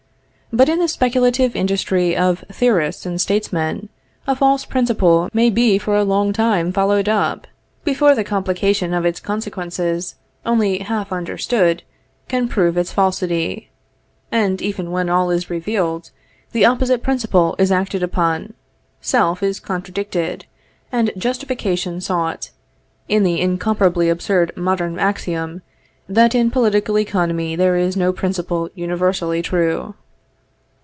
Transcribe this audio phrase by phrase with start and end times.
[0.53, 3.87] But in the speculative industry of theorists and statesmen,
[4.27, 7.47] a false principle may be for a long time followed up,
[7.85, 11.83] before the complication of its consequences, only half understood,
[12.27, 13.69] can prove its falsity;
[14.29, 16.11] and even when all is revealed,
[16.51, 18.53] the opposite principle is acted upon,
[18.99, 20.43] self is contradicted,
[20.91, 22.49] and justification sought,
[23.07, 25.61] in the incomparably absurd modern axiom,
[26.09, 29.93] that in political economy there is no principle universally true.